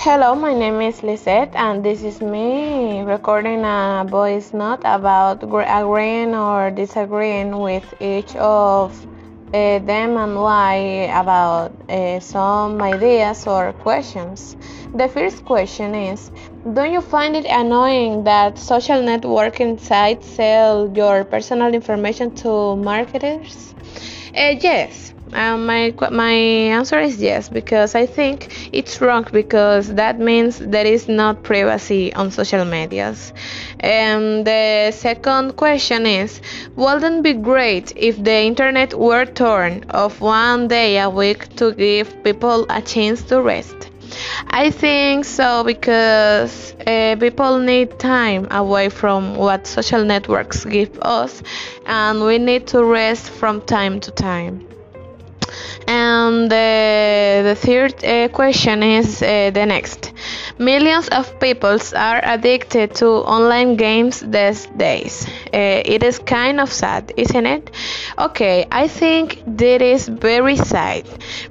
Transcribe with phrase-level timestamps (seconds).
[0.00, 6.36] Hello, my name is Lisette, and this is me recording a voice note about agreeing
[6.36, 8.94] or disagreeing with each of
[9.48, 10.74] uh, them and why
[11.12, 14.56] about uh, some ideas or questions.
[14.94, 16.30] The first question is
[16.74, 23.74] Don't you find it annoying that social networking sites sell your personal information to marketers?
[24.32, 25.12] Uh, yes.
[25.32, 30.86] Um, my my answer is yes because I think it's wrong because that means there
[30.86, 33.32] is not privacy on social medias.
[33.80, 36.40] And the second question is,
[36.76, 41.72] wouldn't it be great if the internet were turned off one day a week to
[41.72, 43.90] give people a chance to rest?
[44.50, 51.42] I think so because uh, people need time away from what social networks give us,
[51.86, 54.67] and we need to rest from time to time.
[55.86, 60.12] And uh, the third uh, question is uh, the next.
[60.58, 65.26] Millions of people are addicted to online games these days.
[65.52, 67.70] Uh, it is kind of sad, isn't it?
[68.18, 71.04] Okay, I think that is very sad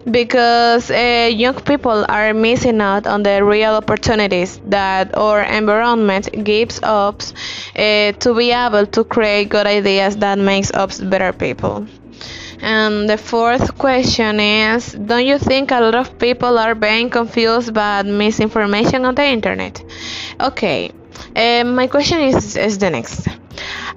[0.10, 6.82] because uh, young people are missing out on the real opportunities that our environment gives
[6.84, 7.34] us
[7.76, 11.86] uh, to be able to create good ideas that makes us better people.
[12.62, 17.74] And the fourth question is Don't you think a lot of people are being confused
[17.74, 19.84] by misinformation on the internet?
[20.40, 20.92] Okay,
[21.36, 23.28] uh, my question is, is the next.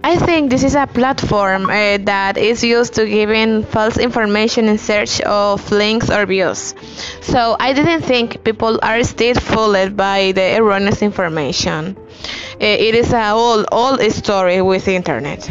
[0.02, 4.78] I think this is a platform uh, that is used to giving false information in
[4.78, 6.74] search of links or views.
[7.20, 11.97] So I didn't think people are still fooled by the erroneous information.
[11.98, 15.50] Uh, it is a old, old story with internet.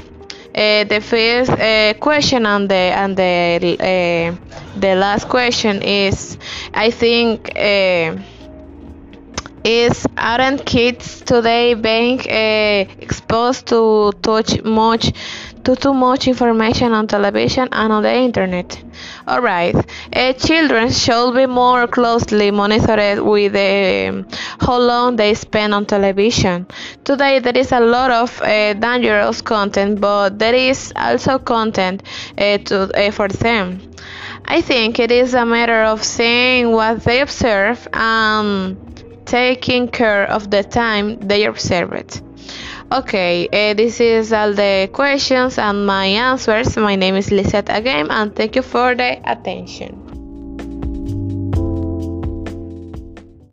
[0.60, 6.38] Uh, the first uh, question and the and the uh, the last question is,
[6.74, 7.50] I think,
[9.64, 15.12] is aren't kids today being uh, exposed to touch much
[15.64, 18.84] to too much information on television and on the internet?
[19.28, 19.76] All right,
[20.16, 24.24] uh, children should be more closely monitored with uh,
[24.60, 26.68] how long they spend on television.
[27.04, 32.04] Today there is a lot of uh, dangerous content, but there is also content
[32.38, 33.82] uh, to, uh, for them.
[34.46, 38.78] I think it is a matter of seeing what they observe and
[39.26, 42.22] taking care of the time they observe it.
[42.92, 46.76] Okay, uh, this is all the questions and my answers.
[46.76, 50.09] My name is Lisette again, and thank you for the attention.